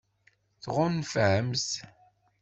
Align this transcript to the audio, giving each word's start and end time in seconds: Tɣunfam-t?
Tɣunfam-t? 0.63 1.69